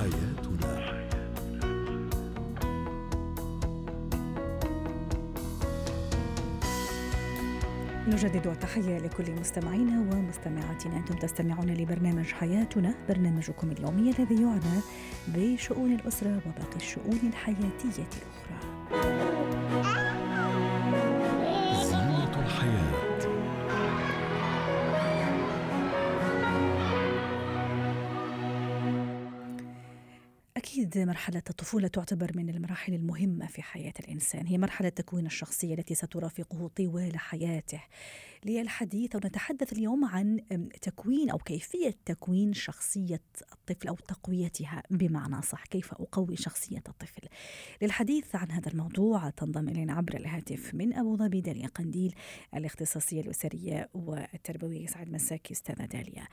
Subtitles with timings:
[0.00, 0.90] حياتنا.
[8.08, 10.96] نجدد التحية لكل مستمعينا ومستمعاتنا.
[10.96, 14.80] أنتم تستمعون لبرنامج حياتنا برنامجكم اليومي الذي يعنى
[15.28, 19.39] بشؤون الأسرة وباقي الشؤون الحياتية الأخرى.
[30.80, 34.46] أكيد مرحلة الطفولة تعتبر من المراحل المهمة في حياة الإنسان.
[34.46, 37.80] هي مرحلة تكوين الشخصية التي سترافقه طوال حياته.
[38.44, 40.40] للحديث أو نتحدث اليوم عن
[40.82, 43.20] تكوين أو كيفية تكوين شخصية
[43.52, 45.64] الطفل أو تقويتها بمعنى صح.
[45.64, 47.22] كيف أقوي شخصية الطفل؟
[47.82, 52.14] للحديث عن هذا الموضوع تنضم إلينا عبر الهاتف من أبو ظبي داليا قنديل
[52.54, 56.26] الاختصاصية الأسرية والتربوية يسعد مساكي أستاذة داليا.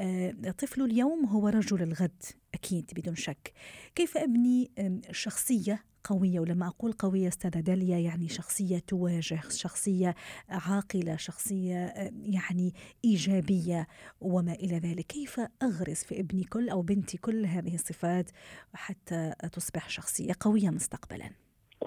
[0.00, 2.22] أه، طفل اليوم هو رجل الغد
[2.54, 3.52] أكيد بدون شك.
[3.94, 4.70] كيف أبني
[5.10, 10.14] شخصية قوية؟ ولما أقول قوية أستاذة داليا يعني شخصية تواجه شخصية
[10.48, 13.86] عاقلة شخصية يعني إيجابية
[14.20, 15.06] وما إلى ذلك.
[15.06, 18.30] كيف أغرس في ابني كل أو بنتي كل هذه الصفات
[18.74, 21.30] حتى تصبح شخصية قوية مستقبلاً؟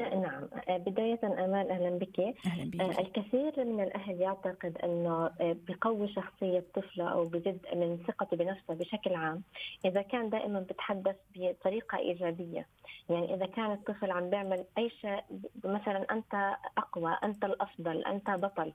[0.02, 0.48] نعم.
[0.70, 2.20] بداية أمال أهلا بك.
[2.46, 2.82] أهلا بك.
[2.82, 8.74] آه، الكثير من الأهل يعتقد أنه آه، بقوي شخصية طفله أو بجد من ثقته بنفسه
[8.74, 9.44] بشكل عام
[9.86, 12.68] إذا كان دائما بتحدث بطريقة إيجابية.
[13.10, 15.22] يعني إذا كان الطفل عم بيعمل أي شيء
[15.66, 18.74] مثلا أنت أقوى أنت الأفضل أنت بطل.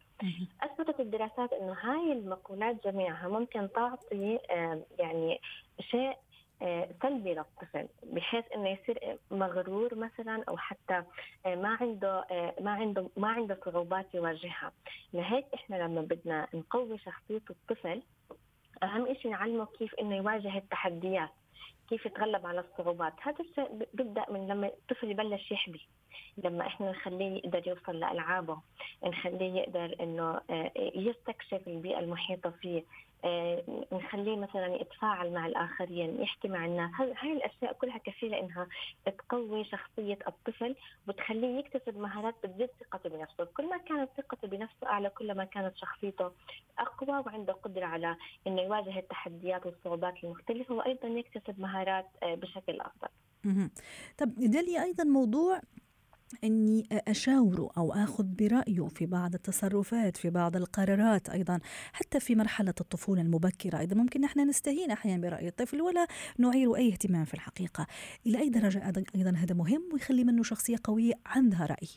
[0.62, 5.41] أثبتت الدراسات أنه هاي المقولات جميعها ممكن تعطي آه، يعني
[5.80, 6.16] شيء آه،
[7.03, 11.03] سلبي للطفل بحيث إنه يصير مغرور مثلا أو حتى
[11.47, 14.72] آه، ما عنده آه، ما عنده ما عنده صعوبات يواجهها.
[15.12, 18.03] لهيك إحنا لما بدنا نقوي شخصية الطفل
[18.83, 21.31] أهم شيء نعلمه كيف إنه يواجه التحديات
[21.88, 23.12] كيف يتغلب على الصعوبات.
[23.22, 25.81] هذا الشيء بيبدأ من لما الطفل يبلش يحبي.
[26.44, 28.58] لما إحنا نخليه يقدر يوصل لألعابه
[29.05, 30.41] نخليه يقدر إنه
[30.94, 32.84] يستكشف البيئة المحيطة فيه آه،
[33.92, 36.91] نخليه مثلا يتفاعل مع الآخرين يحكي مع الناس.
[37.00, 38.66] هاي الأشياء كلها كفيلة إنها
[39.06, 40.76] تقوي شخصية الطفل
[41.08, 43.44] وتخليه يكتسب مهارات بتزيد ثقته بنفسه.
[43.44, 46.30] كل ما كانت ثقته بنفسه أعلى كل ما كانت شخصيته
[46.78, 48.16] أقوى وعنده قدرة على
[48.47, 53.09] إنه يواجه التحديات والصعوبات المختلفة وأيضا يكتسب مهارات آه، بشكل أفضل.
[54.19, 55.60] طب داليا أيضا موضوع
[56.44, 61.60] إني اشاوره أو آخذ برايه في بعض التصرفات في بعض القرارات أيضا
[61.92, 63.78] حتى في مرحلة الطفولة المبكرة.
[63.78, 66.06] أيضا ممكن نحن نستهين أحيانا برأي الطفل ولا
[66.38, 67.86] نعير أي اهتمام في الحقيقة.
[68.26, 71.88] إلى أي درجة أيضا هذا مهم ويخلي منه شخصية قوية عندها رأي.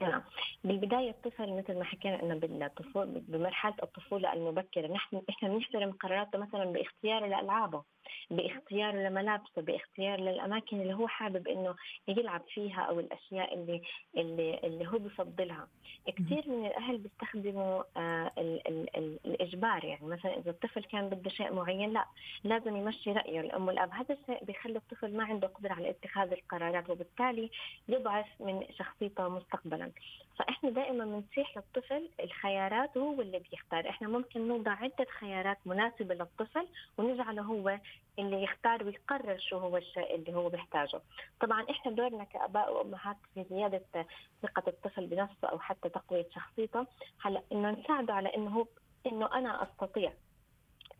[0.00, 0.22] نعم.
[0.64, 6.64] بالبداية الطفل مثل ما حكينا إنه بالطفولة بمرحلة الطفولة المبكرة نحن إحنا بنحترم قراراته مثلا
[6.64, 7.82] باختياره لألعابه
[8.30, 11.74] باختيار لملابسه باختيار للأماكن اللي هو حابب إنه
[12.08, 13.82] يلعب فيها أو الأشياء اللي
[14.16, 15.68] اللي, اللي هو بفضلها.
[16.06, 19.84] كثير من الأهل بيستخدموا آه ال ال ال الإجبار.
[19.84, 22.04] يعني مثلا إذا الطفل كان بده شيء معين لا
[22.44, 23.90] لازم يمشي رأيه الام والأب.
[23.92, 27.50] هذا الشيء بيخلي الطفل ما عنده قدرة على اتخاذ القرارات وبالتالي
[27.88, 29.90] يضعف من شخصيته مستقبلا.
[30.38, 33.88] فإحنا دائما بنصيح للطفل الخيارات وهو اللي بيختار.
[33.88, 36.66] إحنا ممكن نوضع عدة خيارات مناسبة للطفل
[36.98, 37.78] ونجعله هو
[38.18, 41.00] اللي يختار ويقرر شو هو الشيء اللي هو بيحتاجه.
[41.40, 44.06] طبعا إحنا دورنا كآباء وأمهات في زيادة
[44.42, 46.86] ثقة الطفل بنفسه أو حتى تقوية شخصيته
[47.22, 48.66] هلا إنه نساعده على إنه هو
[49.06, 50.12] إنه أنا أستطيع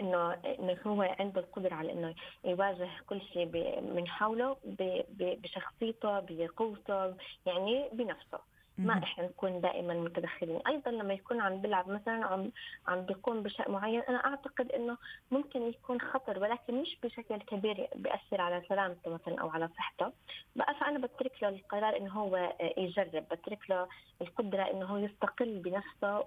[0.00, 2.14] إنه إنه هو عنده القدرة على إنه
[2.44, 3.46] يواجه كل شيء
[3.80, 4.56] من حوله
[5.18, 8.38] بشخصيته بقوته يعني بنفسه.
[8.78, 10.60] ما إحنا نكون دائما متدخلين.
[10.66, 12.50] أيضا لما يكون عم بيلعب مثلا عم
[12.88, 14.96] عم بيقوم بشيء معين أنا أعتقد إنه
[15.30, 20.12] ممكن يكون خطر ولكن مش بشكل كبير بيأثر على سلامته مثلا أو على صحته.
[20.56, 23.88] بقى فأنا بترك له القرار إنه هو يجرب بترك له
[24.22, 26.24] القدرة إنه هو يستقل بنفسه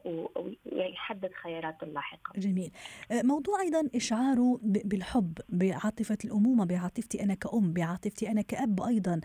[0.72, 2.32] ويحدد خياراته اللاحقة.
[2.40, 2.72] جميل.
[3.12, 9.22] أه، موضوع أيضا إشعاره بالحب بعاطفة الأمومة بعاطفتي أنا كأم بعاطفتي أنا كأب أيضا.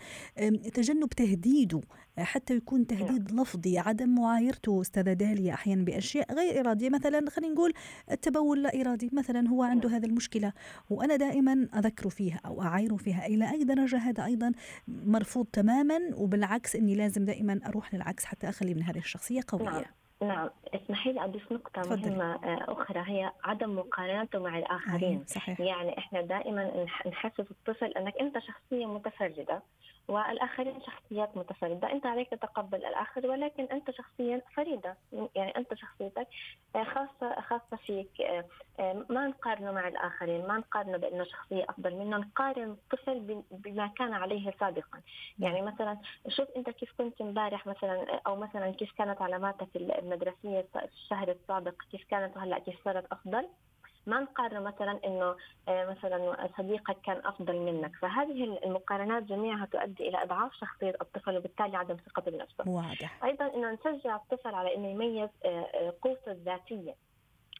[0.75, 1.81] تجنب تهديده
[2.19, 6.91] حتى يكون تهديد تهديد لفظي عدم معايرته استاذه داليا أحيانا بأشياء غير إرادية.
[6.91, 7.73] مثلا خلينا نقول
[8.11, 10.53] التبول لا إرادي مثلا هو عنده هذه المشكلة
[10.91, 14.53] وأنا دائما اذكره فيها أو اعايره فيها إلى أي درجة هذا أيضا
[14.89, 19.65] مرفوض تماما وبالعكس إني لازم دائما أروح للعكس حتى أخلي من هذه الشخصية قوية.
[19.65, 19.85] نعم.
[20.23, 20.51] نعم.
[20.75, 22.11] اسمحي لي أضيف نقطة تفضلي.
[22.11, 25.25] مهمة آه، أخرى هي عدم مقارنته مع الآخرين.
[25.27, 25.61] صحيح.
[25.61, 29.63] يعني إحنا دائما نح- نحسس الطفل أنك أنت شخصية متفردة
[30.11, 31.93] والآخرين شخصيات متفردة.
[31.93, 34.97] أنت عليك تتقبل الآخر ولكن أنت شخصيا فريدة.
[35.35, 36.27] يعني أنت شخصيتك
[36.77, 38.21] آه، خاصة خاصة فيك.
[38.21, 38.45] آه،
[38.81, 42.17] آه، ما نقارنه مع الآخرين ما نقارنه بأنه شخصية أفضل منه.
[42.17, 45.01] نقارن الطفل بما كان عليه سابقا.
[45.39, 45.53] نعم.
[45.53, 45.99] يعني مثلا
[46.29, 51.75] شوف أنت كيف كنت امبارح مثلا أو مثلا كيف كانت علاماتك المدرسية في الشهر السابق
[51.91, 53.49] كيف كانت وهلا كيف صارت أفضل؟
[54.07, 55.37] ما نقارن مثلا إنه
[55.69, 57.97] آه، مثلا صديقك كان أفضل منك.
[57.97, 62.69] فهذه المقارنات جميعها تؤدي إلى إضعاف شخصية الطفل وبالتالي عدم ثقته بنفسه.
[62.69, 63.25] واضح.
[63.25, 66.95] أيضا إنه نشجع الطفل على إنه يميز آه، آه، قوته الذاتية.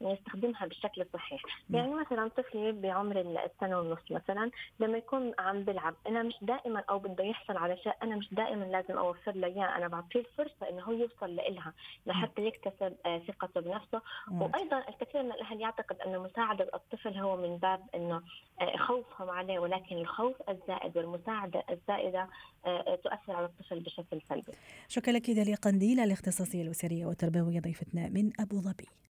[0.01, 1.41] ويستخدمها بالشكل الصحيح.
[1.69, 6.83] نعم يعني مثلا طفلي بعمر السنة ونص مثلا لما يكون عم بلعب أنا مش دائما
[6.89, 9.77] أو بده يحصل على شيء أنا مش دائما لازم أوفر له إياه.
[9.77, 11.73] أنا بعطيه الفرصة إنه هو يوصل نعم
[12.05, 14.01] لحتى يكتسب آه، ثقته بنفسه.
[14.31, 18.21] واضح وأيضا الكثير من الأهل يعتقد أن مساعدة الطفل هو من باب أنه
[18.61, 22.27] آه، خوفهم عليه ولكن الخوف الزائد والمساعدة الزائدة
[22.65, 24.51] آه، تؤثر على الطفل بشكل سلبي.
[24.87, 28.87] شكرا لك داليا قنديل الاختصاصية الأسرية والتربوية ضيفتنا من أبو ظبي.